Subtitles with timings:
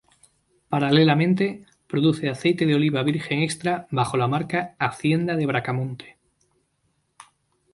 [0.73, 1.45] Paralelamente,
[1.91, 6.17] produce aceite de oliva virgen extra bajo la marca Hacienda de Bracamonte.